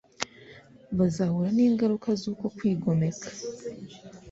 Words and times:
bazahura 0.97 1.49
n'ingaruka 1.57 2.09
z'uko 2.19 2.45
kwigomeka 2.55 3.27